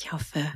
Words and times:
Ich 0.00 0.12
hoffe, 0.12 0.52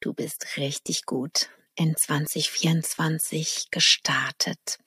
du 0.00 0.14
bist 0.14 0.56
richtig 0.56 1.04
gut 1.04 1.50
in 1.74 1.94
2024 1.94 3.66
gestartet 3.70 4.78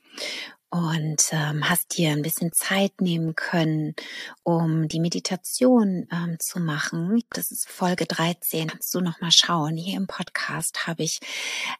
und 0.71 1.23
ähm, 1.31 1.67
hast 1.67 1.97
dir 1.97 2.11
ein 2.11 2.21
bisschen 2.21 2.51
Zeit 2.53 3.01
nehmen 3.01 3.35
können, 3.35 3.95
um 4.43 4.87
die 4.87 4.99
Meditation 4.99 6.07
ähm, 6.11 6.37
zu 6.39 6.59
machen. 6.59 7.23
Das 7.31 7.49
ist 7.49 7.67
Folge 7.67 8.05
13. 8.05 8.67
Kannst 8.67 8.93
du 8.93 9.01
noch 9.01 9.19
mal 9.19 9.31
schauen. 9.31 9.77
Hier 9.77 9.97
im 9.97 10.05
Podcast 10.05 10.85
habe 10.85 11.03
ich 11.03 11.19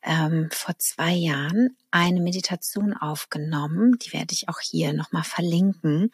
ähm, 0.01 0.49
vor 0.51 0.75
zwei 0.79 1.11
Jahren 1.11 1.77
eine 1.91 2.19
Meditation 2.19 2.93
aufgenommen. 2.93 3.99
Die 3.99 4.11
werde 4.13 4.33
ich 4.33 4.49
auch 4.49 4.59
hier 4.59 4.93
noch 4.93 5.11
mal 5.11 5.23
verlinken, 5.23 6.11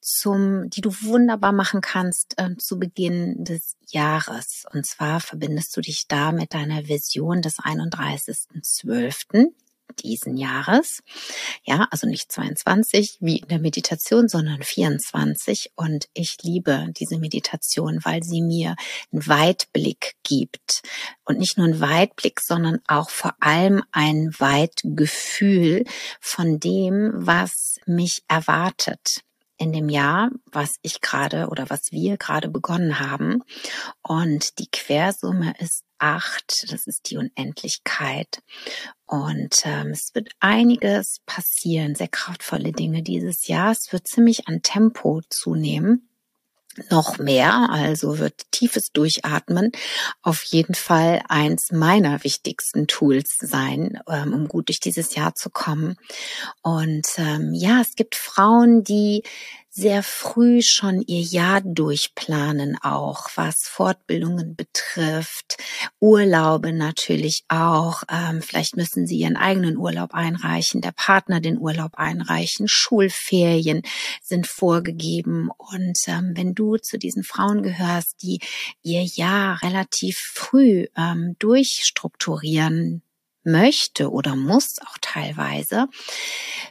zum, 0.00 0.70
die 0.70 0.80
du 0.80 0.90
wunderbar 1.02 1.52
machen 1.52 1.80
kannst 1.80 2.34
äh, 2.38 2.56
zu 2.56 2.80
Beginn 2.80 3.44
des 3.44 3.76
Jahres. 3.86 4.64
Und 4.72 4.86
zwar 4.86 5.20
verbindest 5.20 5.76
du 5.76 5.80
dich 5.80 6.08
da 6.08 6.32
mit 6.32 6.52
deiner 6.52 6.88
Vision 6.88 7.42
des 7.42 7.58
31.12 7.58 9.52
diesen 9.92 10.36
Jahres. 10.36 11.02
Ja, 11.64 11.86
also 11.90 12.06
nicht 12.06 12.30
22 12.30 13.18
wie 13.20 13.38
in 13.38 13.48
der 13.48 13.58
Meditation, 13.58 14.28
sondern 14.28 14.62
24. 14.62 15.72
Und 15.76 16.08
ich 16.14 16.38
liebe 16.42 16.88
diese 16.98 17.18
Meditation, 17.18 18.00
weil 18.02 18.22
sie 18.22 18.42
mir 18.42 18.76
einen 19.12 19.26
Weitblick 19.26 20.14
gibt. 20.22 20.82
Und 21.24 21.38
nicht 21.38 21.56
nur 21.56 21.66
einen 21.66 21.80
Weitblick, 21.80 22.40
sondern 22.40 22.80
auch 22.86 23.10
vor 23.10 23.34
allem 23.40 23.82
ein 23.92 24.32
Weitgefühl 24.38 25.84
von 26.20 26.58
dem, 26.60 27.12
was 27.14 27.78
mich 27.86 28.22
erwartet 28.28 29.22
in 29.62 29.72
dem 29.72 29.88
Jahr, 29.88 30.30
was 30.46 30.74
ich 30.82 31.00
gerade 31.00 31.46
oder 31.48 31.70
was 31.70 31.92
wir 31.92 32.16
gerade 32.16 32.48
begonnen 32.48 32.98
haben. 32.98 33.44
Und 34.02 34.58
die 34.58 34.68
Quersumme 34.68 35.54
ist 35.58 35.81
acht. 36.02 36.66
Das 36.70 36.86
ist 36.86 37.10
die 37.10 37.16
Unendlichkeit. 37.16 38.42
Und 39.06 39.62
ähm, 39.64 39.88
es 39.88 40.14
wird 40.14 40.30
einiges 40.40 41.20
passieren, 41.26 41.94
sehr 41.94 42.08
kraftvolle 42.08 42.72
Dinge 42.72 43.02
dieses 43.02 43.46
Jahr. 43.46 43.70
Es 43.72 43.92
wird 43.92 44.08
ziemlich 44.08 44.48
an 44.48 44.62
Tempo 44.62 45.20
zunehmen 45.28 46.08
noch 46.90 47.18
mehr, 47.18 47.68
also 47.70 48.18
wird 48.18 48.50
tiefes 48.50 48.92
Durchatmen 48.92 49.72
auf 50.22 50.42
jeden 50.44 50.74
Fall 50.74 51.22
eins 51.28 51.70
meiner 51.70 52.24
wichtigsten 52.24 52.86
Tools 52.86 53.36
sein, 53.38 54.00
ähm, 54.08 54.32
um 54.32 54.48
gut 54.48 54.68
durch 54.68 54.80
dieses 54.80 55.14
Jahr 55.14 55.34
zu 55.34 55.50
kommen. 55.50 55.96
Und 56.62 57.06
ähm, 57.18 57.52
ja, 57.54 57.80
es 57.80 57.94
gibt 57.94 58.14
Frauen, 58.14 58.84
die 58.84 59.22
sehr 59.74 60.02
früh 60.02 60.60
schon 60.60 61.00
ihr 61.00 61.22
Jahr 61.22 61.62
durchplanen, 61.62 62.76
auch 62.82 63.30
was 63.36 63.62
Fortbildungen 63.62 64.54
betrifft, 64.54 65.56
Urlaube 65.98 66.74
natürlich 66.74 67.44
auch. 67.48 68.02
Ähm, 68.10 68.42
vielleicht 68.42 68.76
müssen 68.76 69.06
sie 69.06 69.16
ihren 69.16 69.38
eigenen 69.38 69.78
Urlaub 69.78 70.12
einreichen, 70.12 70.82
der 70.82 70.92
Partner 70.92 71.40
den 71.40 71.58
Urlaub 71.58 71.92
einreichen, 71.94 72.68
Schulferien 72.68 73.80
sind 74.22 74.46
vorgegeben. 74.46 75.48
Und 75.56 75.98
ähm, 76.06 76.32
wenn 76.34 76.54
du 76.54 76.76
zu 76.76 76.98
diesen 76.98 77.24
Frauen 77.24 77.62
gehörst, 77.62 78.22
die 78.22 78.40
ihr 78.82 79.02
Jahr 79.02 79.62
relativ 79.62 80.18
früh 80.18 80.86
ähm, 80.98 81.34
durchstrukturieren 81.38 83.02
möchte 83.44 84.10
oder 84.10 84.36
muss 84.36 84.78
auch 84.80 84.98
teilweise. 85.00 85.86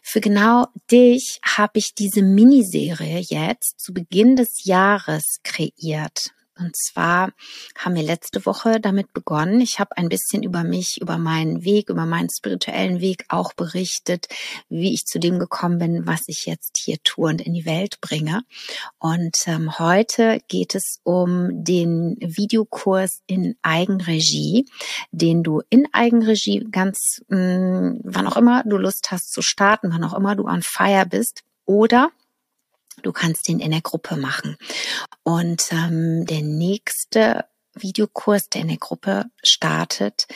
Für 0.03 0.21
genau 0.21 0.67
dich 0.89 1.39
habe 1.43 1.79
ich 1.79 1.95
diese 1.95 2.21
Miniserie 2.21 3.19
jetzt 3.19 3.79
zu 3.79 3.93
Beginn 3.93 4.35
des 4.35 4.65
Jahres 4.65 5.39
kreiert. 5.43 6.31
Und 6.61 6.75
zwar 6.75 7.31
haben 7.77 7.95
wir 7.95 8.03
letzte 8.03 8.45
Woche 8.45 8.79
damit 8.79 9.13
begonnen. 9.13 9.61
Ich 9.61 9.79
habe 9.79 9.97
ein 9.97 10.09
bisschen 10.09 10.43
über 10.43 10.63
mich, 10.63 11.01
über 11.01 11.17
meinen 11.17 11.63
Weg, 11.63 11.89
über 11.89 12.05
meinen 12.05 12.29
spirituellen 12.29 13.01
Weg 13.01 13.25
auch 13.29 13.53
berichtet, 13.53 14.27
wie 14.69 14.93
ich 14.93 15.05
zu 15.05 15.19
dem 15.19 15.39
gekommen 15.39 15.79
bin, 15.79 16.05
was 16.05 16.23
ich 16.27 16.45
jetzt 16.45 16.77
hier 16.77 16.97
tue 17.03 17.29
und 17.29 17.41
in 17.41 17.53
die 17.53 17.65
Welt 17.65 17.99
bringe. 17.99 18.43
Und 18.99 19.37
ähm, 19.47 19.79
heute 19.79 20.39
geht 20.47 20.75
es 20.75 20.99
um 21.03 21.63
den 21.63 22.17
Videokurs 22.19 23.21
in 23.25 23.55
Eigenregie, 23.63 24.67
den 25.11 25.41
du 25.41 25.61
in 25.69 25.87
Eigenregie 25.93 26.67
ganz, 26.71 27.23
mh, 27.27 27.37
mm, 27.37 27.99
wann 28.03 28.27
auch 28.27 28.37
immer 28.37 28.63
du 28.63 28.77
Lust 28.77 29.09
hast 29.11 29.33
zu 29.33 29.41
starten, 29.41 29.91
wann 29.91 30.03
auch 30.03 30.13
immer 30.13 30.35
du 30.35 30.45
on 30.45 30.61
fire 30.61 31.05
bist 31.07 31.41
oder 31.65 32.11
Du 33.01 33.11
kannst 33.11 33.49
ihn 33.49 33.59
in 33.59 33.71
der 33.71 33.81
Gruppe 33.81 34.15
machen. 34.15 34.57
Und 35.23 35.71
ähm, 35.71 36.25
der 36.25 36.41
nächste 36.41 37.45
Videokurs, 37.73 38.49
der 38.49 38.61
in 38.61 38.67
der 38.67 38.77
Gruppe 38.77 39.25
startet, 39.43 40.27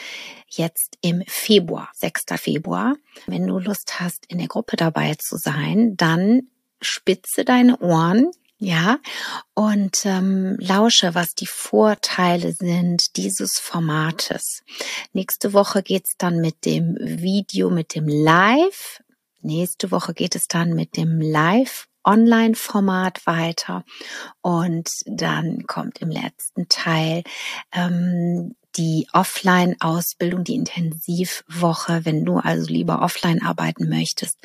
jetzt 0.48 0.98
im 1.02 1.24
Februar, 1.28 1.90
6. 1.96 2.26
Februar. 2.38 2.96
Wenn 3.28 3.48
du 3.48 3.60
Lust 3.60 4.00
hast, 4.00 4.26
in 4.28 4.38
der 4.38 4.48
Gruppe 4.48 4.78
dabei 4.78 5.16
zu 5.16 5.38
sein, 5.38 5.98
dann 5.98 6.50
spitze 6.82 7.44
deine 7.44 7.80
Ohren, 7.80 8.32
ja, 8.58 9.00
und 9.54 10.06
ähm, 10.06 10.56
lausche, 10.60 11.14
was 11.14 11.36
die 11.36 11.48
Vorteile 11.48 12.54
sind 12.54 13.18
dieses 13.18 13.60
Formates. 13.60 14.64
Nächste 15.12 15.52
Woche 15.52 15.84
geht's 15.84 16.16
dann 16.18 16.40
mit 16.40 16.66
dem 16.66 16.96
Video, 17.00 17.70
mit 17.70 17.96
dem 17.96 18.08
Live. 18.08 19.04
Nächste 19.42 19.92
Woche 19.92 20.14
geht 20.14 20.36
es 20.36 20.48
dann 20.48 20.74
mit 20.74 20.96
dem 20.96 21.20
Live 21.20 21.88
Online-Format 22.06 23.26
weiter. 23.26 23.84
Und 24.42 24.90
dann 25.06 25.66
kommt 25.68 26.02
im 26.02 26.10
letzten 26.10 26.68
Teil 26.70 27.24
ähm, 27.72 28.56
die 28.78 29.08
Offline-Ausbildung, 29.14 30.44
die 30.44 30.56
Intensivwoche. 30.56 32.06
Wenn 32.06 32.26
du 32.26 32.38
also 32.38 32.68
lieber 32.68 33.02
offline 33.02 33.42
arbeiten 33.42 33.90
möchtest, 33.90 34.38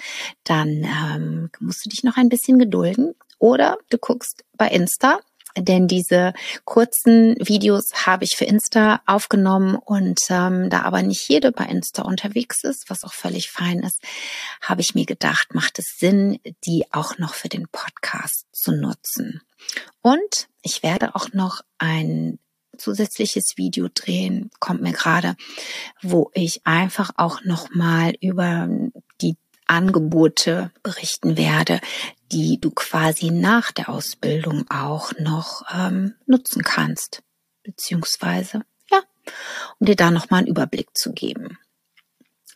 dann 0.45 0.85
ähm, 0.85 1.51
musst 1.59 1.85
du 1.85 1.89
dich 1.89 2.05
noch 2.05 2.17
ein 2.17 2.29
bisschen 2.29 2.59
gedulden. 2.59 3.15
Oder 3.39 3.79
du 3.89 3.99
guckst 3.99 4.45
bei 4.57 4.69
Insta 4.69 5.21
denn 5.57 5.89
diese 5.89 6.33
kurzen 6.65 7.37
Videos 7.39 8.07
habe 8.07 8.25
ich 8.25 8.37
für 8.37 8.45
Insta 8.45 9.01
aufgenommen 9.07 9.75
und 9.77 10.21
ähm, 10.31 10.71
da 10.71 10.83
aber 10.83 11.03
nicht 11.03 11.29
jede 11.29 11.53
bei 11.53 11.65
Insta 11.65 12.03
unterwegs 12.03 12.65
ist, 12.65 12.91
was 12.91 13.05
auch 13.05 13.13
völlig 13.13 13.51
fein 13.51 13.81
ist, 13.81 14.01
habe 14.61 14.81
ich 14.81 14.95
mir 14.95 15.07
gedacht, 15.07 15.55
macht 15.55 15.79
es 15.79 15.99
Sinn, 15.99 16.39
die 16.65 16.85
auch 16.93 17.19
noch 17.19 17.35
für 17.35 17.49
den 17.49 17.69
Podcast 17.69 18.47
zu 18.53 18.73
nutzen. 18.73 19.43
Und 20.03 20.49
ich 20.63 20.83
werde 20.83 21.15
auch 21.15 21.33
noch 21.33 21.63
ein 21.79 22.39
zusätzliches 22.77 23.57
Video 23.57 23.89
drehen, 23.93 24.51
kommt 24.59 24.81
mir 24.81 24.93
gerade, 24.93 25.37
wo 26.03 26.31
ich 26.35 26.67
einfach 26.67 27.11
auch 27.17 27.45
noch 27.45 27.71
mal 27.75 28.15
über 28.21 28.69
Angebote 29.71 30.73
berichten 30.83 31.37
werde, 31.37 31.81
die 32.33 32.61
du 32.61 32.71
quasi 32.71 33.31
nach 33.31 33.73
der 33.73 33.89
Ausbildung 33.89 34.67
auch 34.71 35.13
noch 35.19 35.63
ähm, 35.73 36.15
nutzen 36.27 36.63
kannst, 36.63 37.23
beziehungsweise 37.63 38.63
ja, 38.91 39.01
um 39.79 39.87
dir 39.87 39.97
da 39.97 40.11
noch 40.11 40.31
mal 40.31 40.39
einen 40.39 40.49
Überblick 40.49 40.97
zu 40.97 41.13
geben. 41.13 41.59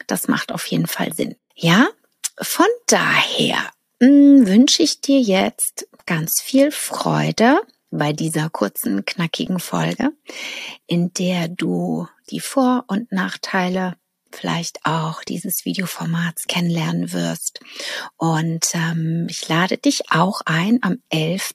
Das 0.06 0.28
macht 0.28 0.52
auf 0.52 0.66
jeden 0.66 0.86
Fall 0.86 1.14
Sinn. 1.14 1.36
Ja, 1.54 1.88
von 2.40 2.66
daher 2.86 3.58
mh, 4.00 4.08
hm, 4.08 4.46
wünsche 4.46 4.82
ich 4.82 5.00
dir 5.00 5.20
jetzt 5.20 5.88
ganz 6.06 6.40
viel 6.42 6.70
Freude 6.70 7.60
bei 7.90 8.12
dieser 8.12 8.50
kurzen, 8.50 9.04
knackigen 9.04 9.60
Folge, 9.60 10.12
in 10.86 11.12
der 11.14 11.48
du 11.48 12.08
die 12.30 12.40
Vor- 12.40 12.84
und 12.88 13.12
Nachteile 13.12 13.96
vielleicht 14.34 14.80
auch 14.84 15.24
dieses 15.24 15.64
Videoformats 15.64 16.46
kennenlernen 16.46 17.12
wirst. 17.12 17.60
Und 18.16 18.66
ähm, 18.74 19.26
ich 19.30 19.48
lade 19.48 19.78
dich 19.78 20.10
auch 20.10 20.42
ein 20.44 20.80
am 20.82 20.98
11. 21.10 21.54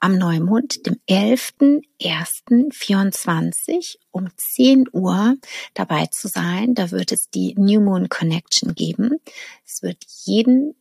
am 0.00 0.18
Neumond, 0.18 0.84
dem 0.86 0.96
11.01.24 1.08 3.96
um 4.10 4.28
10 4.36 4.88
Uhr 4.92 5.36
dabei 5.74 6.06
zu 6.06 6.28
sein. 6.28 6.74
Da 6.74 6.90
wird 6.90 7.12
es 7.12 7.30
die 7.30 7.54
New 7.56 7.80
Moon 7.80 8.08
Connection 8.08 8.74
geben. 8.74 9.18
Es 9.64 9.82
wird 9.82 10.04
jeden 10.24 10.74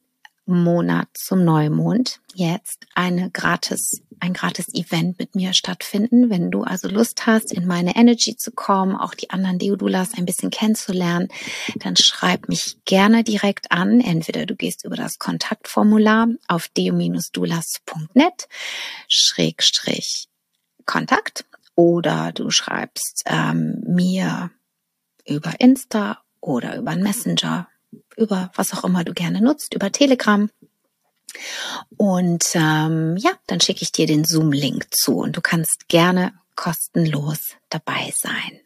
Monat 0.46 1.10
zum 1.14 1.44
Neumond 1.44 2.22
jetzt 2.36 2.86
eine 2.94 3.32
gratis, 3.32 4.04
ein 4.20 4.34
gratis 4.34 4.74
Event 4.74 5.20
mit 5.20 5.36
mir 5.36 5.54
stattfinden. 5.54 6.30
Wenn 6.30 6.52
du 6.52 6.64
also 6.64 6.88
Lust 6.88 7.26
hast, 7.26 7.52
in 7.52 7.66
meine 7.66 7.96
Energy 7.96 8.36
zu 8.36 8.52
kommen, 8.52 8.96
auch 8.96 9.14
die 9.14 9.30
anderen 9.30 9.60
Deodulas 9.60 10.14
ein 10.18 10.26
bisschen 10.26 10.50
kennenzulernen, 10.50 11.28
dann 11.76 11.96
schreib 11.96 12.50
mich 12.50 12.78
gerne 12.86 13.24
direkt 13.24 13.72
an. 13.72 14.00
Entweder 14.00 14.46
du 14.46 14.56
gehst 14.56 14.86
über 14.86 14.96
das 14.96 15.20
Kontaktformular 15.20 16.28
auf 16.48 16.68
deo-dulas.net 16.70 18.48
schrägstrich 19.08 20.28
Kontakt 20.86 21.46
oder 21.76 22.32
du 22.32 22.52
schreibst 22.52 23.24
ähm, 23.26 23.84
mir 23.86 24.52
über 25.28 25.60
Insta 25.60 26.20
oder 26.42 26.78
über 26.78 26.92
einen 26.92 27.04
Messenger 27.04 27.68
über 28.18 28.52
was 28.56 28.74
auch 28.74 28.84
immer 28.84 29.04
du 29.04 29.14
gerne 29.14 29.42
nutzt, 29.42 29.74
über 29.74 29.92
Telegram. 29.92 30.50
Und 31.98 32.46
ähm, 32.54 33.16
ja, 33.18 33.32
dann 33.48 33.62
schicke 33.62 33.84
ich 33.84 33.92
dir 33.92 34.08
den 34.08 34.26
Zoom-Link 34.26 34.88
zu 34.92 35.18
und 35.18 35.36
du 35.38 35.42
kannst 35.42 35.88
gerne 35.88 36.34
kostenlos 36.56 37.56
dabei 37.70 38.14
sein. 38.16 38.60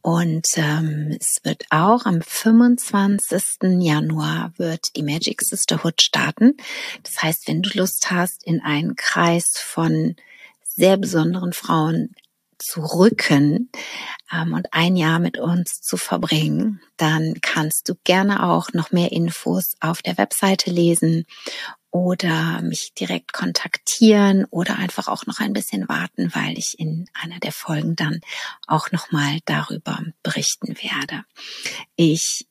Und 0.00 0.46
ähm, 0.56 1.16
es 1.20 1.36
wird 1.44 1.64
auch 1.70 2.06
am 2.06 2.22
25. 2.22 3.80
Januar 3.80 4.52
wird 4.56 4.96
die 4.96 5.02
Magic 5.02 5.42
Sisterhood 5.42 6.02
starten. 6.02 6.56
Das 7.02 7.22
heißt, 7.22 7.48
wenn 7.48 7.62
du 7.62 7.70
Lust 7.78 8.10
hast, 8.10 8.44
in 8.44 8.60
einen 8.60 8.96
Kreis 8.96 9.52
von 9.56 10.16
sehr 10.64 10.96
besonderen 10.96 11.52
Frauen 11.52 12.14
zu 12.64 12.80
rücken 12.80 13.70
ähm, 14.32 14.54
und 14.54 14.68
ein 14.72 14.96
Jahr 14.96 15.18
mit 15.18 15.38
uns 15.38 15.80
zu 15.80 15.96
verbringen, 15.96 16.80
dann 16.96 17.34
kannst 17.42 17.88
du 17.88 17.94
gerne 18.04 18.48
auch 18.48 18.72
noch 18.72 18.92
mehr 18.92 19.12
Infos 19.12 19.74
auf 19.80 20.02
der 20.02 20.18
Webseite 20.18 20.70
lesen 20.70 21.26
oder 21.90 22.62
mich 22.62 22.94
direkt 22.94 23.32
kontaktieren 23.32 24.46
oder 24.46 24.76
einfach 24.76 25.08
auch 25.08 25.26
noch 25.26 25.40
ein 25.40 25.52
bisschen 25.52 25.88
warten, 25.88 26.34
weil 26.34 26.58
ich 26.58 26.78
in 26.78 27.04
einer 27.12 27.38
der 27.38 27.52
Folgen 27.52 27.94
dann 27.96 28.20
auch 28.66 28.90
noch 28.92 29.12
mal 29.12 29.38
darüber 29.44 30.00
berichten 30.22 30.68
werde. 30.68 31.24
Ich 31.94 32.46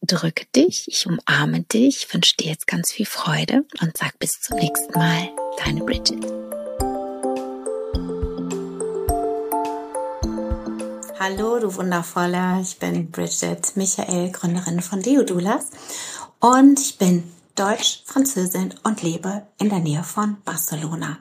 drücke 0.00 0.46
dich, 0.54 0.88
ich 0.88 1.06
umarme 1.06 1.62
dich, 1.62 2.12
wünsche 2.12 2.36
dir 2.36 2.48
jetzt 2.48 2.66
ganz 2.66 2.90
viel 2.90 3.06
Freude 3.06 3.64
und 3.80 3.96
sag 3.96 4.18
bis 4.18 4.40
zum 4.40 4.56
nächsten 4.58 4.98
Mal, 4.98 5.28
deine 5.62 5.84
Bridget. 5.84 6.45
Hallo, 11.18 11.58
du 11.58 11.74
Wundervoller. 11.74 12.60
Ich 12.60 12.78
bin 12.78 13.10
Bridget 13.10 13.74
Michael, 13.74 14.30
Gründerin 14.32 14.82
von 14.82 15.00
Deodulas. 15.00 15.70
Und 16.40 16.78
ich 16.78 16.98
bin 16.98 17.32
Deutsch-Französin 17.54 18.74
und 18.82 19.02
lebe 19.02 19.46
in 19.58 19.70
der 19.70 19.78
Nähe 19.78 20.04
von 20.04 20.36
Barcelona. 20.44 21.16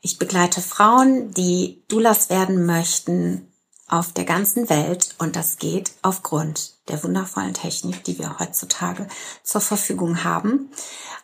Ich 0.00 0.18
begleite 0.18 0.60
Frauen, 0.60 1.32
die 1.34 1.84
Doulas 1.86 2.30
werden 2.30 2.66
möchten, 2.66 3.52
auf 3.86 4.12
der 4.12 4.24
ganzen 4.24 4.68
Welt. 4.68 5.14
Und 5.18 5.36
das 5.36 5.58
geht 5.58 5.92
aufgrund 6.02 6.88
der 6.88 7.04
wundervollen 7.04 7.54
Technik, 7.54 8.02
die 8.02 8.18
wir 8.18 8.40
heutzutage 8.40 9.06
zur 9.44 9.60
Verfügung 9.60 10.24
haben. 10.24 10.72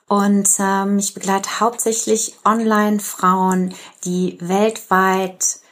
Und 0.07 0.49
ähm, 0.61 1.01
ich 1.01 1.15
begleite 1.15 1.59
hauptsächlich 1.59 2.37
Online-Frauen, 2.45 3.75
die 4.05 4.39
weltweit 4.41 5.63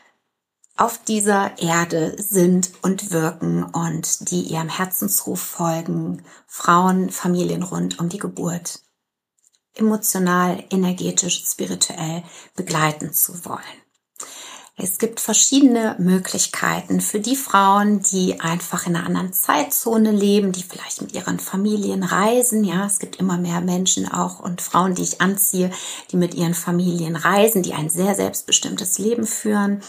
auf 0.76 1.02
dieser 1.04 1.58
Erde 1.58 2.14
sind 2.18 2.72
und 2.82 3.10
wirken 3.10 3.64
und 3.64 4.30
die 4.30 4.42
ihrem 4.42 4.68
Herzensruf 4.68 5.40
folgen, 5.40 6.22
Frauen, 6.46 7.10
Familien 7.10 7.62
rund 7.62 7.98
um 7.98 8.08
die 8.08 8.18
Geburt 8.18 8.80
emotional, 9.76 10.64
energetisch, 10.70 11.44
spirituell 11.44 12.22
begleiten 12.54 13.12
zu 13.12 13.44
wollen. 13.44 13.60
Es 14.78 14.98
gibt 14.98 15.20
verschiedene 15.20 15.96
Möglichkeiten 15.98 17.00
für 17.00 17.18
die 17.18 17.34
Frauen, 17.34 18.02
die 18.02 18.40
einfach 18.40 18.86
in 18.86 18.94
einer 18.94 19.06
anderen 19.06 19.32
Zeitzone 19.32 20.12
leben, 20.12 20.52
die 20.52 20.62
vielleicht 20.62 21.00
mit 21.00 21.14
ihren 21.14 21.38
Familien 21.38 22.02
reisen. 22.02 22.62
Ja, 22.62 22.84
es 22.84 22.98
gibt 22.98 23.16
immer 23.16 23.38
mehr 23.38 23.62
Menschen 23.62 24.06
auch 24.06 24.38
und 24.38 24.60
Frauen, 24.60 24.94
die 24.94 25.02
ich 25.02 25.22
anziehe, 25.22 25.70
die 26.10 26.18
mit 26.18 26.34
ihren 26.34 26.52
Familien 26.52 27.16
reisen, 27.16 27.62
die 27.62 27.72
ein 27.72 27.88
sehr 27.88 28.14
selbstbestimmtes 28.14 28.98
Leben 28.98 29.26
führen. 29.26 29.80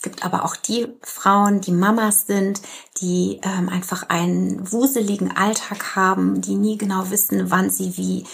Es 0.00 0.04
gibt 0.04 0.24
aber 0.24 0.46
auch 0.46 0.56
die 0.56 0.88
Frauen, 1.02 1.60
die 1.60 1.72
Mamas 1.72 2.26
sind, 2.26 2.62
die 3.02 3.38
ähm, 3.42 3.68
einfach 3.68 4.08
einen 4.08 4.72
wuseligen 4.72 5.36
Alltag 5.36 5.94
haben, 5.94 6.40
die 6.40 6.54
nie 6.54 6.78
genau 6.78 7.10
wissen, 7.10 7.50
wann 7.50 7.68
sie 7.68 7.98
wie 7.98 8.24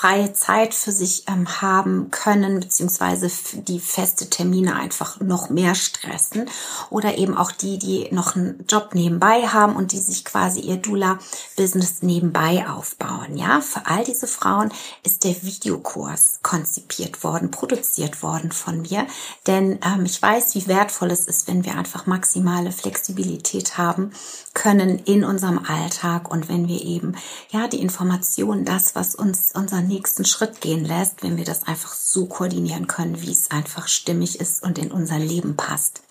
freie 0.00 0.32
Zeit 0.32 0.74
für 0.74 0.92
sich 0.92 1.24
ähm, 1.28 1.60
haben 1.60 2.10
können, 2.10 2.60
beziehungsweise 2.60 3.30
die 3.54 3.80
feste 3.80 4.30
Termine 4.30 4.76
einfach 4.76 5.20
noch 5.20 5.50
mehr 5.50 5.74
stressen. 5.74 6.48
Oder 6.88 7.18
eben 7.18 7.36
auch 7.36 7.52
die, 7.52 7.78
die 7.78 8.08
noch 8.10 8.34
einen 8.34 8.64
Job 8.68 8.94
nebenbei 8.94 9.46
haben 9.48 9.76
und 9.76 9.92
die 9.92 9.98
sich 9.98 10.24
quasi 10.24 10.60
ihr 10.60 10.76
Dula-Business 10.76 12.02
nebenbei 12.02 12.66
aufbauen. 12.68 13.36
Ja, 13.36 13.60
für 13.60 13.86
all 13.86 14.04
diese 14.04 14.26
Frauen 14.26 14.72
ist 15.02 15.24
der 15.24 15.42
Videokurs 15.42 16.40
konzipiert 16.42 17.22
worden, 17.22 17.50
produziert 17.50 18.22
worden 18.22 18.52
von 18.52 18.82
mir. 18.82 19.06
Denn 19.46 19.78
ähm, 19.84 20.04
ich 20.04 20.20
weiß, 20.20 20.54
wie 20.54 20.66
wertvoll 20.66 21.10
es 21.10 21.26
ist, 21.26 21.46
wenn 21.46 21.64
wir 21.64 21.76
einfach 21.76 22.06
maximale 22.06 22.72
Flexibilität 22.72 23.76
haben 23.76 24.12
können 24.54 24.98
in 24.98 25.24
unserem 25.24 25.58
Alltag 25.58 26.30
und 26.30 26.48
wenn 26.48 26.68
wir 26.68 26.82
eben, 26.82 27.16
ja, 27.50 27.68
die 27.68 27.80
Informationen, 27.80 28.64
das, 28.64 28.94
was 28.94 29.14
uns, 29.14 29.52
uns 29.52 29.70
unseren 29.70 29.89
nächsten 29.90 30.24
Schritt 30.24 30.60
gehen 30.60 30.84
lässt, 30.84 31.22
wenn 31.22 31.36
wir 31.36 31.44
das 31.44 31.66
einfach 31.66 31.92
so 31.92 32.26
koordinieren 32.26 32.86
können, 32.86 33.20
wie 33.20 33.32
es 33.32 33.50
einfach 33.50 33.88
stimmig 33.88 34.40
ist 34.40 34.62
und 34.62 34.78
in 34.78 34.90
unser 34.90 35.18
Leben 35.18 35.56
passt. 35.56 36.02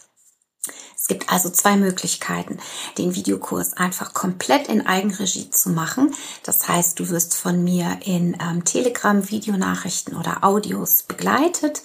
Es 0.95 1.07
gibt 1.07 1.31
also 1.31 1.49
zwei 1.49 1.77
Möglichkeiten, 1.77 2.59
den 2.97 3.15
Videokurs 3.15 3.73
einfach 3.73 4.13
komplett 4.13 4.67
in 4.67 4.85
Eigenregie 4.85 5.49
zu 5.49 5.69
machen. 5.69 6.13
Das 6.43 6.67
heißt, 6.67 6.99
du 6.99 7.09
wirst 7.09 7.35
von 7.35 7.63
mir 7.63 7.99
in 8.03 8.37
ähm, 8.41 8.65
Telegram 8.65 9.29
Videonachrichten 9.29 10.17
oder 10.17 10.43
Audios 10.43 11.03
begleitet. 11.03 11.81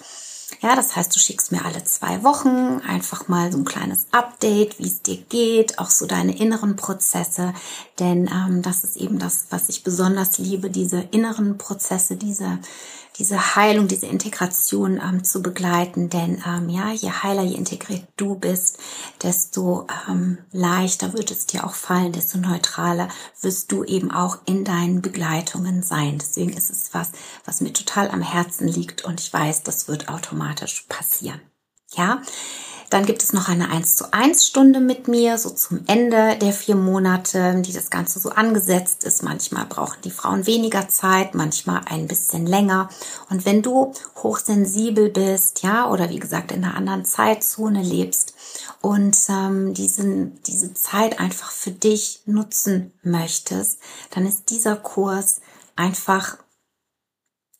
Ja, 0.65 0.75
das 0.75 0.95
heißt, 0.95 1.15
du 1.15 1.19
schickst 1.19 1.51
mir 1.51 1.63
alle 1.63 1.83
zwei 1.83 2.23
Wochen 2.23 2.81
einfach 2.87 3.27
mal 3.27 3.51
so 3.51 3.59
ein 3.59 3.65
kleines 3.65 4.07
Update, 4.09 4.79
wie 4.79 4.87
es 4.87 5.03
dir 5.03 5.17
geht, 5.17 5.77
auch 5.77 5.91
so 5.91 6.07
deine 6.07 6.35
inneren 6.39 6.75
Prozesse, 6.75 7.53
denn 7.99 8.27
ähm, 8.33 8.63
das 8.63 8.83
ist 8.83 8.97
eben 8.97 9.19
das, 9.19 9.45
was 9.51 9.69
ich 9.69 9.83
besonders 9.83 10.39
liebe, 10.39 10.71
diese 10.71 11.01
inneren 11.11 11.59
Prozesse, 11.59 12.15
diese 12.15 12.57
diese 13.17 13.55
Heilung, 13.55 13.87
diese 13.87 14.07
Integration 14.07 14.99
ähm, 15.01 15.23
zu 15.23 15.41
begleiten. 15.41 16.09
Denn 16.09 16.43
ähm, 16.45 16.69
ja, 16.69 16.91
je 16.91 17.09
heiler, 17.09 17.43
je 17.43 17.55
integriert 17.55 18.03
du 18.17 18.35
bist, 18.35 18.79
desto 19.21 19.87
ähm, 20.09 20.39
leichter 20.51 21.13
wird 21.13 21.31
es 21.31 21.45
dir 21.45 21.65
auch 21.65 21.73
fallen, 21.73 22.11
desto 22.11 22.37
neutraler 22.37 23.07
wirst 23.41 23.71
du 23.71 23.83
eben 23.83 24.11
auch 24.11 24.39
in 24.45 24.63
deinen 24.63 25.01
Begleitungen 25.01 25.83
sein. 25.83 26.17
Deswegen 26.17 26.53
ist 26.53 26.69
es 26.69 26.93
was, 26.93 27.11
was 27.45 27.61
mir 27.61 27.73
total 27.73 28.09
am 28.09 28.21
Herzen 28.21 28.67
liegt 28.67 29.05
und 29.05 29.21
ich 29.21 29.31
weiß, 29.31 29.63
das 29.63 29.87
wird 29.87 30.09
automatisch 30.09 30.85
passieren. 30.89 31.41
Ja, 31.93 32.21
dann 32.89 33.05
gibt 33.05 33.23
es 33.23 33.33
noch 33.33 33.49
eine 33.49 33.69
1 33.69 33.95
zu 33.95 34.13
1 34.13 34.45
Stunde 34.45 34.79
mit 34.79 35.07
mir, 35.07 35.37
so 35.37 35.49
zum 35.49 35.83
Ende 35.87 36.37
der 36.37 36.53
vier 36.53 36.75
Monate, 36.75 37.61
die 37.61 37.73
das 37.73 37.89
Ganze 37.89 38.19
so 38.19 38.29
angesetzt 38.29 39.03
ist. 39.03 39.23
Manchmal 39.23 39.65
brauchen 39.65 40.01
die 40.03 40.11
Frauen 40.11 40.45
weniger 40.45 40.87
Zeit, 40.87 41.33
manchmal 41.33 41.81
ein 41.85 42.07
bisschen 42.07 42.45
länger. 42.45 42.89
Und 43.29 43.45
wenn 43.45 43.61
du 43.61 43.93
hochsensibel 44.17 45.09
bist, 45.09 45.63
ja, 45.63 45.89
oder 45.89 46.09
wie 46.09 46.19
gesagt 46.19 46.51
in 46.51 46.63
einer 46.63 46.75
anderen 46.75 47.05
Zeitzone 47.05 47.81
lebst 47.81 48.33
und 48.81 49.17
ähm, 49.29 49.73
diesen, 49.73 50.41
diese 50.43 50.73
Zeit 50.73 51.19
einfach 51.19 51.51
für 51.51 51.71
dich 51.71 52.21
nutzen 52.25 52.93
möchtest, 53.01 53.79
dann 54.11 54.25
ist 54.25 54.49
dieser 54.49 54.75
Kurs 54.75 55.41
einfach 55.75 56.37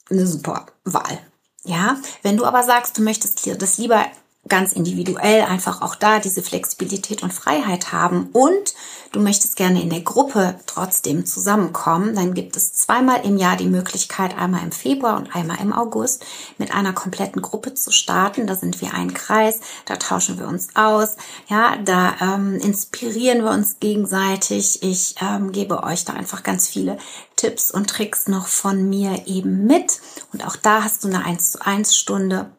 eine 0.09 0.27
super 0.27 0.67
Wahl. 0.83 1.19
Ja, 1.63 1.97
wenn 2.21 2.37
du 2.37 2.45
aber 2.45 2.63
sagst, 2.63 2.97
du 2.97 3.01
möchtest 3.01 3.47
das 3.59 3.77
lieber 3.79 4.05
ganz 4.47 4.73
individuell 4.73 5.43
einfach 5.43 5.81
auch 5.81 5.95
da 5.95 6.19
diese 6.19 6.43
Flexibilität 6.43 7.23
und 7.23 7.33
Freiheit 7.33 7.91
haben 7.91 8.29
und 8.31 8.75
du 9.11 9.19
möchtest 9.19 9.55
gerne 9.55 9.81
in 9.81 9.89
der 9.89 10.01
Gruppe 10.01 10.55
trotzdem 10.67 11.25
zusammenkommen, 11.25 12.15
dann 12.15 12.33
gibt 12.33 12.55
es 12.55 12.73
zweimal 12.73 13.25
im 13.25 13.37
Jahr 13.37 13.55
die 13.55 13.67
Möglichkeit, 13.67 14.37
einmal 14.37 14.63
im 14.63 14.71
Februar 14.71 15.17
und 15.17 15.35
einmal 15.35 15.59
im 15.61 15.73
August 15.73 16.25
mit 16.57 16.73
einer 16.73 16.93
kompletten 16.93 17.41
Gruppe 17.41 17.73
zu 17.73 17.91
starten. 17.91 18.45
Da 18.45 18.55
sind 18.55 18.81
wir 18.81 18.93
ein 18.93 19.13
Kreis, 19.13 19.61
da 19.85 19.95
tauschen 19.95 20.37
wir 20.37 20.47
uns 20.47 20.67
aus, 20.75 21.15
ja, 21.47 21.77
da 21.83 22.15
ähm, 22.21 22.55
inspirieren 22.55 23.43
wir 23.43 23.51
uns 23.51 23.79
gegenseitig. 23.79 24.83
Ich 24.83 25.15
ähm, 25.21 25.51
gebe 25.51 25.83
euch 25.83 26.05
da 26.05 26.13
einfach 26.13 26.43
ganz 26.43 26.67
viele 26.67 26.97
Tipps 27.35 27.71
und 27.71 27.89
Tricks 27.89 28.27
noch 28.27 28.47
von 28.47 28.89
mir 28.89 29.23
eben 29.25 29.65
mit 29.65 30.01
und 30.33 30.45
auch 30.45 30.55
da 30.55 30.83
hast 30.83 31.03
du 31.03 31.07
eine 31.07 31.25
1 31.25 31.53
zu 31.53 31.65
1 31.65 31.95
Stunde 31.95 32.51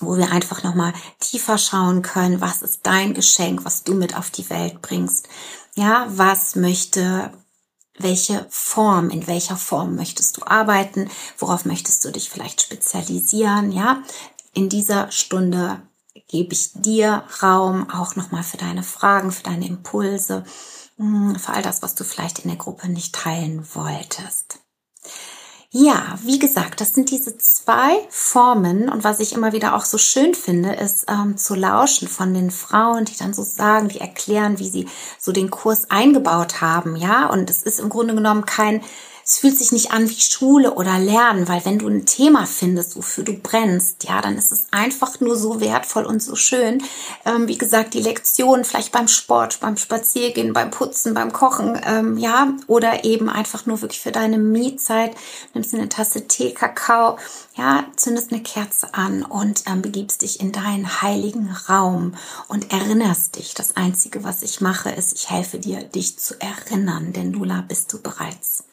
wo 0.00 0.16
wir 0.16 0.30
einfach 0.30 0.62
nochmal 0.62 0.92
tiefer 1.20 1.58
schauen 1.58 2.02
können, 2.02 2.40
was 2.40 2.62
ist 2.62 2.80
dein 2.84 3.14
Geschenk, 3.14 3.64
was 3.64 3.84
du 3.84 3.94
mit 3.94 4.16
auf 4.16 4.30
die 4.30 4.48
Welt 4.50 4.82
bringst. 4.82 5.28
Ja, 5.74 6.06
was 6.08 6.56
möchte, 6.56 7.32
welche 7.98 8.46
Form, 8.50 9.10
in 9.10 9.26
welcher 9.26 9.56
Form 9.56 9.96
möchtest 9.96 10.36
du 10.36 10.46
arbeiten, 10.46 11.10
worauf 11.38 11.64
möchtest 11.64 12.04
du 12.04 12.10
dich 12.10 12.30
vielleicht 12.30 12.60
spezialisieren, 12.60 13.72
ja. 13.72 14.02
In 14.52 14.68
dieser 14.68 15.10
Stunde 15.10 15.82
gebe 16.28 16.54
ich 16.54 16.72
dir 16.72 17.24
Raum 17.42 17.90
auch 17.90 18.16
nochmal 18.16 18.42
für 18.42 18.56
deine 18.56 18.82
Fragen, 18.82 19.32
für 19.32 19.42
deine 19.42 19.66
Impulse, 19.66 20.44
hm, 20.96 21.36
für 21.36 21.52
all 21.52 21.62
das, 21.62 21.82
was 21.82 21.94
du 21.94 22.04
vielleicht 22.04 22.40
in 22.40 22.48
der 22.48 22.58
Gruppe 22.58 22.88
nicht 22.88 23.14
teilen 23.14 23.66
wolltest. 23.74 24.60
Ja, 25.78 26.18
wie 26.22 26.38
gesagt, 26.38 26.80
das 26.80 26.94
sind 26.94 27.10
diese 27.10 27.36
zwei 27.36 27.98
Formen 28.08 28.88
und 28.88 29.04
was 29.04 29.20
ich 29.20 29.34
immer 29.34 29.52
wieder 29.52 29.76
auch 29.76 29.84
so 29.84 29.98
schön 29.98 30.34
finde, 30.34 30.72
ist 30.72 31.04
ähm, 31.06 31.36
zu 31.36 31.54
lauschen 31.54 32.08
von 32.08 32.32
den 32.32 32.50
Frauen, 32.50 33.04
die 33.04 33.14
dann 33.14 33.34
so 33.34 33.42
sagen, 33.42 33.88
die 33.88 34.00
erklären, 34.00 34.58
wie 34.58 34.70
sie 34.70 34.88
so 35.18 35.32
den 35.32 35.50
Kurs 35.50 35.90
eingebaut 35.90 36.62
haben, 36.62 36.96
ja. 36.96 37.26
Und 37.26 37.50
es 37.50 37.62
ist 37.62 37.78
im 37.78 37.90
Grunde 37.90 38.14
genommen 38.14 38.46
kein 38.46 38.80
es 39.28 39.38
fühlt 39.40 39.58
sich 39.58 39.72
nicht 39.72 39.90
an 39.90 40.08
wie 40.08 40.20
Schule 40.20 40.74
oder 40.74 41.00
Lernen, 41.00 41.48
weil 41.48 41.64
wenn 41.64 41.80
du 41.80 41.88
ein 41.88 42.06
Thema 42.06 42.46
findest, 42.46 42.94
wofür 42.94 43.24
du 43.24 43.32
brennst, 43.32 44.04
ja, 44.04 44.20
dann 44.20 44.38
ist 44.38 44.52
es 44.52 44.68
einfach 44.70 45.18
nur 45.18 45.34
so 45.34 45.60
wertvoll 45.60 46.04
und 46.04 46.22
so 46.22 46.36
schön. 46.36 46.80
Ähm, 47.24 47.48
wie 47.48 47.58
gesagt, 47.58 47.94
die 47.94 48.02
Lektion 48.02 48.64
vielleicht 48.64 48.92
beim 48.92 49.08
Sport, 49.08 49.58
beim 49.58 49.76
Spaziergehen, 49.76 50.52
beim 50.52 50.70
Putzen, 50.70 51.12
beim 51.12 51.32
Kochen, 51.32 51.76
ähm, 51.84 52.18
ja, 52.18 52.52
oder 52.68 53.04
eben 53.04 53.28
einfach 53.28 53.66
nur 53.66 53.82
wirklich 53.82 54.00
für 54.00 54.12
deine 54.12 54.38
Mietzeit, 54.38 55.16
nimmst 55.54 55.74
eine 55.74 55.88
Tasse 55.88 56.28
Tee, 56.28 56.54
Kakao, 56.54 57.18
ja, 57.56 57.84
zündest 57.96 58.30
eine 58.30 58.44
Kerze 58.44 58.94
an 58.94 59.24
und 59.24 59.64
ähm, 59.66 59.82
begibst 59.82 60.22
dich 60.22 60.38
in 60.38 60.52
deinen 60.52 61.02
heiligen 61.02 61.50
Raum 61.68 62.14
und 62.46 62.72
erinnerst 62.72 63.34
dich. 63.34 63.54
Das 63.54 63.76
Einzige, 63.76 64.22
was 64.22 64.42
ich 64.42 64.60
mache, 64.60 64.90
ist, 64.90 65.14
ich 65.14 65.30
helfe 65.30 65.58
dir, 65.58 65.82
dich 65.82 66.16
zu 66.16 66.40
erinnern, 66.40 67.12
denn 67.12 67.32
Lula 67.32 67.64
bist 67.66 67.92
du 67.92 68.00
bereits. 68.00 68.65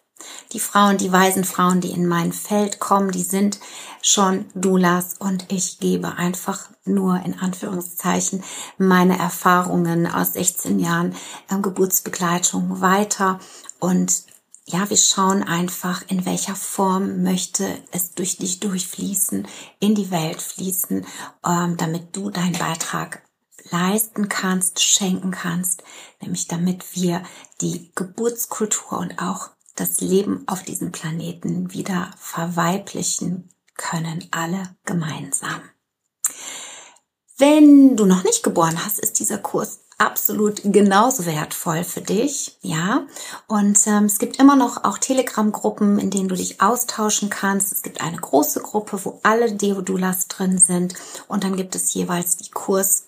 Die 0.52 0.60
Frauen, 0.60 0.98
die 0.98 1.12
weisen 1.12 1.44
Frauen, 1.44 1.82
die 1.82 1.92
in 1.92 2.06
mein 2.06 2.34
Feld 2.34 2.80
kommen, 2.80 3.12
die 3.12 3.24
sind 3.24 3.60
schon 4.02 4.46
Doulas 4.54 5.16
und 5.18 5.52
ich 5.52 5.80
gebe 5.80 6.18
einfach 6.18 6.70
nur 6.86 7.22
in 7.26 7.40
Anführungszeichen 7.40 8.44
meine 8.78 9.18
Erfahrungen 9.18 10.06
aus 10.06 10.34
16 10.34 10.80
Jahren 10.80 11.16
äh, 11.50 11.58
Geburtsbegleitung 11.60 12.82
weiter. 12.82 13.40
Und 13.80 14.24
ja, 14.66 14.90
wir 14.90 14.98
schauen 14.98 15.44
einfach, 15.44 16.04
in 16.08 16.26
welcher 16.26 16.56
Form 16.56 17.24
möchte 17.24 17.66
es 17.92 18.14
durch 18.14 18.38
dich 18.38 18.60
durchfließen, 18.60 19.48
in 19.80 19.96
die 19.96 20.12
Welt 20.12 20.42
fließen, 20.42 21.06
ähm, 21.46 21.78
damit 21.78 22.16
du 22.16 22.30
deinen 22.30 22.58
Beitrag 22.58 23.24
leisten 23.72 24.30
kannst, 24.30 24.82
schenken 24.82 25.32
kannst, 25.32 25.84
nämlich 26.22 26.48
damit 26.48 26.96
wir 26.96 27.24
die 27.62 27.92
Geburtskultur 27.96 29.00
und 29.00 29.20
auch 29.20 29.50
das 29.76 30.02
Leben 30.02 30.44
auf 30.48 30.64
diesem 30.64 30.92
Planeten 30.92 31.74
wieder 31.74 32.12
verweiblichen 32.18 33.50
können, 33.76 34.28
alle 34.32 34.76
gemeinsam. 34.86 35.62
Wenn 37.38 37.98
du 37.98 38.06
noch 38.06 38.24
nicht 38.24 38.44
geboren 38.44 38.86
hast, 38.86 39.00
ist 39.00 39.20
dieser 39.20 39.40
Kurs 39.40 39.80
absolut 39.98 40.62
genauso 40.64 41.26
wertvoll 41.26 41.84
für 41.84 42.02
dich, 42.02 42.58
ja. 42.62 43.08
Und 43.48 43.80
ähm, 43.88 44.06
es 44.06 44.20
gibt 44.20 44.40
immer 44.40 44.56
noch 44.56 44.84
auch 44.84 44.98
Telegram-Gruppen, 44.98 45.98
in 46.00 46.10
denen 46.10 46.28
du 46.28 46.36
dich 46.36 46.62
austauschen 46.62 47.30
kannst. 47.30 47.72
Es 47.72 47.82
gibt 47.82 48.02
eine 48.02 48.18
große 48.18 48.62
Gruppe, 48.62 49.00
wo 49.04 49.20
alle 49.24 49.52
Deodulas 49.52 50.28
drin 50.28 50.58
sind. 50.58 50.96
Und 51.28 51.44
dann 51.44 51.56
gibt 51.56 51.76
es 51.76 51.94
jeweils 51.94 52.38
die 52.38 52.52
Kurs 52.52 53.06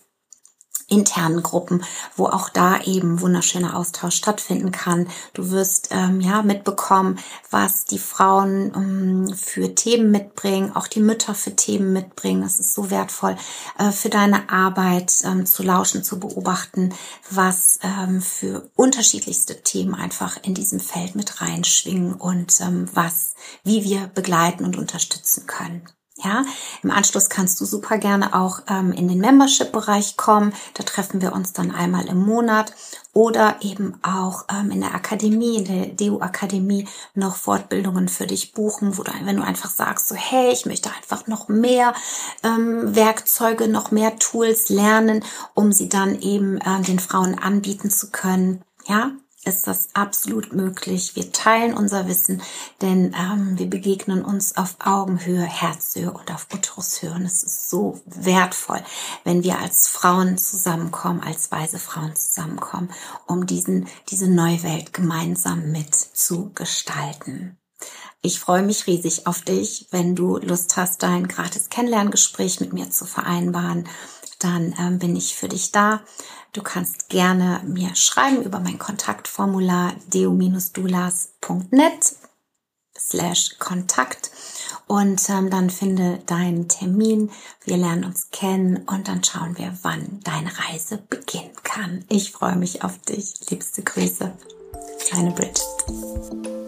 internen 0.88 1.42
Gruppen, 1.42 1.84
wo 2.16 2.28
auch 2.28 2.50
da 2.50 2.82
eben 2.82 3.22
wunderschöner 3.22 3.76
Austausch 3.76 4.16
stattfinden 4.16 4.72
kann. 4.72 5.08
Du 5.34 5.50
wirst 5.50 5.90
ähm, 5.92 6.22
ja 6.22 6.44
mitbekommen, 6.44 7.18
was 7.50 7.86
die 7.86 7.98
Frauen 7.98 8.72
ähm, 8.76 9.36
für 9.36 9.74
Themen 9.74 10.12
mitbringen, 10.12 10.76
auch 10.76 10.88
die 10.88 11.00
Mütter 11.00 11.34
für 11.34 11.56
Themen 11.56 11.92
mitbringen. 11.92 12.44
Es 12.44 12.60
ist 12.60 12.74
so 12.74 12.92
wertvoll 12.92 13.36
äh, 13.80 13.92
für 13.92 14.10
deine 14.10 14.50
Arbeit 14.50 15.14
ähm, 15.24 15.46
zu 15.46 15.64
lauschen, 15.64 16.04
zu 16.04 16.20
beobachten, 16.20 16.94
was 17.30 17.80
ähm, 17.82 18.22
für 18.22 18.70
unterschiedlichste 18.76 19.62
Themen 19.64 19.96
einfach 19.96 20.38
in 20.44 20.54
diesem 20.54 20.80
Feld 20.80 21.16
mit 21.16 21.42
reinschwingen 21.42 22.14
und 22.14 22.62
ähm, 22.62 22.88
was, 22.94 23.34
wie 23.64 23.84
wir 23.84 24.08
begleiten 24.08 24.66
und 24.66 24.78
unterstützen 24.78 25.48
können. 25.48 25.90
Ja, 26.18 26.46
im 26.82 26.92
Anschluss 26.92 27.28
kannst 27.28 27.60
du 27.60 27.66
super 27.66 27.98
gerne 27.98 28.34
auch 28.34 28.62
ähm, 28.70 28.94
in 28.94 29.10
den 29.10 29.20
Membership-Bereich 29.20 30.16
kommen. 30.16 30.54
Da 30.74 30.84
treffen 30.84 31.22
wir 31.22 31.34
uns 31.34 31.52
dann 31.52 31.72
einmal 31.72 32.08
im 32.08 32.26
Monat 32.26 32.74
oder 33.12 33.58
eben 33.60 34.00
auch 34.02 34.46
ähm, 34.50 34.72
in 34.72 34.80
der 34.80 34.96
Akademie, 34.96 35.58
in 35.58 35.66
der 35.66 35.86
DU-Akademie 35.88 36.88
noch 37.16 37.36
Fortbildungen 37.36 38.08
für 38.08 38.28
dich 38.28 38.54
buchen, 38.54 38.98
wo 38.98 39.04
du, 39.04 39.12
wenn 39.24 39.36
du 39.36 39.44
einfach 39.44 39.70
sagst, 39.70 40.08
so, 40.08 40.16
hey, 40.16 40.54
ich 40.54 40.66
möchte 40.66 40.90
einfach 40.90 41.28
noch 41.28 41.50
mehr 41.50 41.94
ähm, 42.44 42.96
Werkzeuge, 42.96 43.68
noch 43.68 43.92
mehr 43.92 44.18
Tools 44.18 44.70
lernen, 44.70 45.22
um 45.54 45.74
sie 45.74 45.90
dann 45.90 46.22
eben 46.22 46.60
ähm, 46.66 46.84
den 46.84 47.00
Frauen 47.00 47.38
anbieten 47.38 47.90
zu 47.90 48.10
können. 48.12 48.64
Ja, 48.88 49.12
ist 49.46 49.68
das 49.68 49.90
absolut 49.94 50.54
möglich. 50.54 51.16
Wir 51.16 51.32
teilen 51.32 51.76
unser 51.76 52.08
Wissen, 52.08 52.42
denn 52.82 53.14
ähm, 53.14 53.58
wir 53.58 53.70
begegnen 53.70 54.26
uns 54.26 54.58
auf 54.58 54.76
Augenhöhe, 54.80 55.44
Herzhöhe 55.44 56.12
und 56.12 56.34
auf 56.34 56.48
Uterushöhe. 56.54 57.12
Und 57.12 57.24
es 57.24 57.44
ist 57.44 57.70
so 57.70 58.02
wertvoll, 58.06 58.82
wenn 59.24 59.44
wir 59.44 59.60
als 59.60 59.88
Frauen 59.88 60.38
zusammenkommen, 60.38 61.22
als 61.22 61.52
weise 61.52 61.80
Frauen 61.80 62.16
zusammenkommen, 62.16 62.90
um 63.28 63.46
diesen, 63.46 63.88
diese 64.10 64.28
neue 64.28 64.64
Welt 64.64 64.94
gemeinsam 64.94 65.72
mit 65.72 65.96
zu 65.96 66.52
gestalten. 66.54 67.58
Ich 68.22 68.40
freue 68.40 68.64
mich 68.64 68.88
riesig 68.88 69.28
auf 69.28 69.42
dich, 69.42 69.88
wenn 69.92 70.16
du 70.16 70.38
Lust 70.38 70.78
hast, 70.78 71.04
dein 71.04 71.28
gratis 71.28 71.70
Kennenlerngespräch 71.70 72.60
mit 72.60 72.74
mir 72.74 72.90
zu 72.90 73.06
vereinbaren. 73.06 73.88
Dann 74.40 74.74
ähm, 74.80 74.98
bin 74.98 75.16
ich 75.16 75.36
für 75.36 75.48
dich 75.48 75.72
da. 75.72 76.02
Du 76.56 76.64
kannst 76.64 77.10
gerne 77.10 77.62
mir 77.66 77.94
schreiben 77.96 78.42
über 78.42 78.62
mein 78.62 78.80
Kontaktformular 78.80 79.94
deo-dulas.net 80.14 82.16
slash 82.98 83.60
Kontakt 83.60 84.32
und 84.88 85.30
ähm, 85.30 85.50
dann 85.50 85.70
finde 85.70 86.20
deinen 86.26 86.70
Termin. 86.70 87.30
Wir 87.66 87.76
lernen 87.76 88.06
uns 88.06 88.30
kennen 88.32 88.78
und 88.86 89.10
dann 89.10 89.22
schauen 89.22 89.58
wir, 89.58 89.78
wann 89.82 90.22
deine 90.24 90.50
Reise 90.58 90.98
beginnen 90.98 91.52
kann. 91.64 92.06
Ich 92.08 92.32
freue 92.32 92.56
mich 92.56 92.86
auf 92.86 93.00
dich. 93.00 93.34
Liebste 93.50 93.84
Grüße. 93.84 94.32
Deine 95.12 95.32
Bridget. 95.32 96.65